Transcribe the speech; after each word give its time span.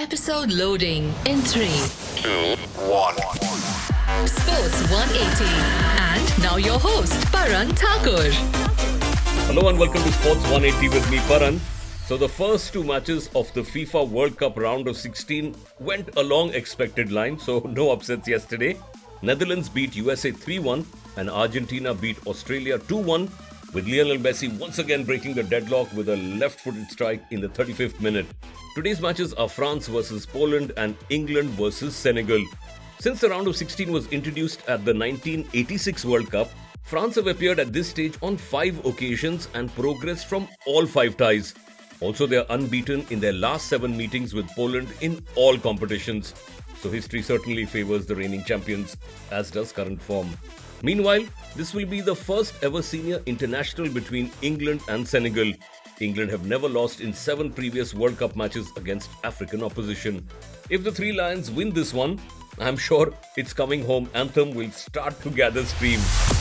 Episode 0.00 0.50
loading 0.50 1.12
in 1.26 1.42
3. 1.42 1.66
two, 2.16 2.56
one. 2.88 3.14
Sports 4.26 4.80
180. 4.90 5.44
And 6.00 6.42
now 6.42 6.56
your 6.56 6.78
host, 6.78 7.20
Paran 7.30 7.68
Thakur. 7.74 8.30
Hello 9.44 9.68
and 9.68 9.78
welcome 9.78 10.02
to 10.02 10.12
Sports 10.12 10.40
180 10.44 10.88
with 10.88 11.10
me, 11.10 11.18
Paran. 11.28 11.60
So, 12.06 12.16
the 12.16 12.30
first 12.30 12.72
two 12.72 12.82
matches 12.82 13.28
of 13.34 13.52
the 13.52 13.60
FIFA 13.60 14.08
World 14.08 14.38
Cup 14.38 14.56
round 14.56 14.88
of 14.88 14.96
16 14.96 15.54
went 15.80 16.16
along 16.16 16.54
expected 16.54 17.12
lines, 17.12 17.42
so 17.44 17.58
no 17.68 17.92
upsets 17.92 18.26
yesterday. 18.26 18.78
Netherlands 19.20 19.68
beat 19.68 19.94
USA 19.96 20.30
3 20.30 20.60
1 20.60 20.86
and 21.18 21.28
Argentina 21.28 21.92
beat 21.92 22.26
Australia 22.26 22.78
2 22.78 22.96
1, 22.96 23.28
with 23.72 23.86
Lionel 23.86 24.18
Messi 24.18 24.56
once 24.58 24.78
again 24.78 25.04
breaking 25.04 25.34
the 25.34 25.42
deadlock 25.42 25.92
with 25.92 26.08
a 26.08 26.16
left 26.16 26.60
footed 26.60 26.90
strike 26.90 27.22
in 27.30 27.40
the 27.40 27.48
35th 27.48 28.00
minute. 28.00 28.26
Today's 28.74 29.00
matches 29.00 29.32
are 29.34 29.48
France 29.48 29.88
versus 29.88 30.26
Poland 30.26 30.72
and 30.76 30.96
England 31.08 31.50
versus 31.50 31.94
Senegal. 31.94 32.44
Since 32.98 33.20
the 33.20 33.30
round 33.30 33.48
of 33.48 33.56
16 33.56 33.90
was 33.90 34.06
introduced 34.08 34.60
at 34.62 34.84
the 34.84 34.94
1986 34.94 36.04
World 36.04 36.30
Cup, 36.30 36.50
France 36.82 37.14
have 37.14 37.28
appeared 37.28 37.60
at 37.60 37.72
this 37.72 37.88
stage 37.88 38.14
on 38.22 38.36
five 38.36 38.84
occasions 38.84 39.48
and 39.54 39.72
progressed 39.74 40.26
from 40.26 40.48
all 40.66 40.86
five 40.86 41.16
ties. 41.16 41.54
Also, 42.00 42.26
they 42.26 42.38
are 42.38 42.46
unbeaten 42.48 43.06
in 43.10 43.20
their 43.20 43.32
last 43.32 43.68
seven 43.68 43.96
meetings 43.96 44.32
with 44.32 44.48
Poland 44.50 44.88
in 45.00 45.22
all 45.34 45.58
competitions. 45.58 46.34
So, 46.80 46.90
history 46.90 47.20
certainly 47.20 47.66
favors 47.66 48.06
the 48.06 48.16
reigning 48.16 48.42
champions, 48.44 48.96
as 49.30 49.50
does 49.50 49.70
current 49.70 50.00
form. 50.00 50.30
Meanwhile, 50.82 51.24
this 51.56 51.74
will 51.74 51.84
be 51.84 52.00
the 52.00 52.16
first 52.16 52.54
ever 52.62 52.80
senior 52.80 53.20
international 53.26 53.90
between 53.90 54.30
England 54.40 54.80
and 54.88 55.06
Senegal. 55.06 55.52
England 56.00 56.30
have 56.30 56.46
never 56.46 56.68
lost 56.68 57.02
in 57.02 57.12
seven 57.12 57.52
previous 57.52 57.92
World 57.92 58.18
Cup 58.18 58.34
matches 58.34 58.70
against 58.78 59.10
African 59.22 59.62
opposition. 59.62 60.26
If 60.70 60.82
the 60.82 60.92
Three 60.92 61.12
Lions 61.12 61.50
win 61.50 61.70
this 61.70 61.92
one, 61.92 62.18
I'm 62.58 62.78
sure 62.78 63.12
its 63.36 63.52
coming 63.52 63.84
home 63.84 64.08
anthem 64.14 64.54
will 64.54 64.70
start 64.70 65.20
to 65.22 65.30
gather 65.30 65.64
steam. 65.64 66.00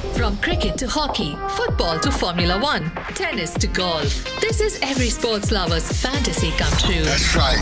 From 0.00 0.36
cricket 0.38 0.78
to 0.78 0.88
hockey, 0.88 1.36
football 1.50 1.98
to 2.00 2.10
Formula 2.10 2.58
One, 2.58 2.90
tennis 3.14 3.52
to 3.54 3.66
golf. 3.66 4.24
This 4.40 4.60
is 4.60 4.78
every 4.82 5.10
sports 5.10 5.52
lover's 5.52 5.92
fantasy 5.92 6.52
come 6.52 6.72
true. 6.78 7.02
That's 7.02 7.36
right. 7.36 7.58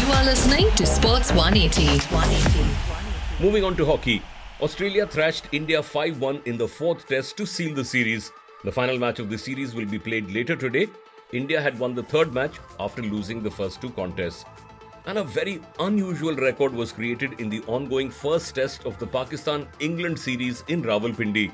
You 0.00 0.10
are 0.14 0.24
listening 0.24 0.70
to 0.76 0.86
Sports 0.86 1.32
180. 1.32 1.98
180. 2.14 3.44
Moving 3.44 3.64
on 3.64 3.76
to 3.76 3.84
hockey, 3.84 4.22
Australia 4.62 5.06
thrashed 5.06 5.44
India 5.52 5.82
5 5.82 6.18
1 6.18 6.40
in 6.46 6.56
the 6.56 6.66
fourth 6.66 7.06
test 7.06 7.36
to 7.36 7.46
seal 7.46 7.74
the 7.74 7.84
series. 7.84 8.32
The 8.64 8.72
final 8.72 8.98
match 8.98 9.18
of 9.18 9.28
the 9.28 9.36
series 9.36 9.74
will 9.74 9.86
be 9.86 9.98
played 9.98 10.30
later 10.30 10.56
today. 10.56 10.88
India 11.32 11.60
had 11.60 11.78
won 11.78 11.94
the 11.94 12.02
third 12.02 12.32
match 12.32 12.58
after 12.80 13.02
losing 13.02 13.42
the 13.42 13.50
first 13.50 13.82
two 13.82 13.90
contests. 13.90 14.46
And 15.06 15.18
a 15.18 15.22
very 15.22 15.60
unusual 15.78 16.34
record 16.34 16.74
was 16.74 16.90
created 16.90 17.40
in 17.40 17.48
the 17.48 17.62
ongoing 17.68 18.10
first 18.10 18.56
test 18.56 18.84
of 18.86 18.98
the 18.98 19.06
Pakistan 19.06 19.68
England 19.78 20.18
series 20.18 20.64
in 20.66 20.82
Rawalpindi. 20.82 21.52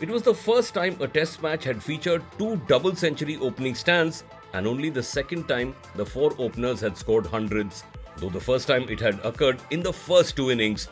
It 0.00 0.08
was 0.08 0.22
the 0.22 0.34
first 0.34 0.72
time 0.72 0.96
a 1.00 1.06
test 1.06 1.42
match 1.42 1.64
had 1.64 1.82
featured 1.82 2.22
two 2.38 2.56
double 2.68 2.96
century 2.96 3.36
opening 3.36 3.74
stands, 3.74 4.24
and 4.54 4.66
only 4.66 4.88
the 4.88 5.02
second 5.02 5.46
time 5.46 5.76
the 5.94 6.06
four 6.06 6.34
openers 6.38 6.80
had 6.80 6.96
scored 6.96 7.26
hundreds, 7.26 7.84
though 8.16 8.30
the 8.30 8.40
first 8.40 8.66
time 8.66 8.88
it 8.88 9.00
had 9.00 9.20
occurred 9.24 9.58
in 9.70 9.82
the 9.82 9.92
first 9.92 10.34
two 10.34 10.50
innings. 10.50 10.88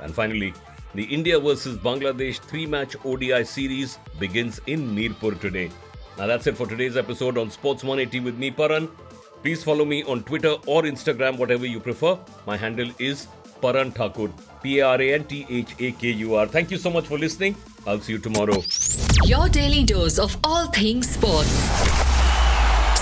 And 0.00 0.14
finally, 0.14 0.54
the 0.94 1.04
India 1.04 1.40
versus 1.40 1.76
Bangladesh 1.76 2.38
three 2.38 2.66
match 2.66 2.94
ODI 3.04 3.44
series 3.44 3.98
begins 4.20 4.60
in 4.66 4.94
Mirpur 4.94 5.40
today. 5.40 5.70
Now 6.16 6.28
that's 6.28 6.46
it 6.46 6.56
for 6.56 6.68
today's 6.68 6.96
episode 6.96 7.36
on 7.36 7.50
Sports 7.50 7.82
180 7.82 8.20
with 8.24 8.38
me, 8.38 8.52
Paran. 8.52 8.88
Please 9.42 9.62
follow 9.62 9.84
me 9.84 10.02
on 10.04 10.22
Twitter 10.24 10.54
or 10.66 10.82
Instagram, 10.82 11.38
whatever 11.38 11.66
you 11.66 11.80
prefer. 11.80 12.18
My 12.46 12.56
handle 12.56 12.90
is 12.98 13.28
Paran 13.60 13.92
Thakur. 13.92 14.30
P 14.62 14.80
A 14.80 14.86
R 14.86 15.00
A 15.00 15.14
N 15.14 15.24
T 15.24 15.46
H 15.48 15.74
A 15.78 15.92
K 15.92 16.10
U 16.10 16.34
R. 16.34 16.46
Thank 16.46 16.70
you 16.70 16.78
so 16.78 16.90
much 16.90 17.06
for 17.06 17.18
listening. 17.18 17.54
I'll 17.86 18.00
see 18.00 18.12
you 18.12 18.18
tomorrow. 18.18 18.62
Your 19.24 19.48
daily 19.48 19.84
dose 19.84 20.18
of 20.18 20.36
all 20.42 20.66
things 20.66 21.08
sports. 21.08 21.48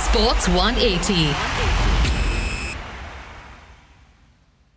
Sports 0.06 0.48
180. 0.48 1.65